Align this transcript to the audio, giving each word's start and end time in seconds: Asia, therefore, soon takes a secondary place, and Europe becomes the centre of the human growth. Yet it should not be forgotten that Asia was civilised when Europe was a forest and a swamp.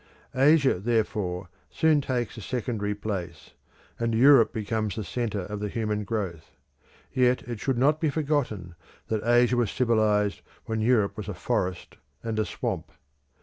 Asia, 0.33 0.79
therefore, 0.79 1.47
soon 1.69 2.01
takes 2.01 2.35
a 2.35 2.41
secondary 2.41 2.95
place, 2.95 3.51
and 3.99 4.15
Europe 4.15 4.51
becomes 4.51 4.95
the 4.95 5.03
centre 5.03 5.41
of 5.41 5.59
the 5.59 5.69
human 5.69 6.05
growth. 6.05 6.49
Yet 7.13 7.43
it 7.47 7.59
should 7.59 7.77
not 7.77 8.01
be 8.01 8.09
forgotten 8.09 8.73
that 9.09 9.23
Asia 9.23 9.57
was 9.57 9.69
civilised 9.69 10.41
when 10.65 10.81
Europe 10.81 11.15
was 11.17 11.29
a 11.29 11.35
forest 11.35 11.97
and 12.23 12.39
a 12.39 12.45
swamp. 12.45 12.89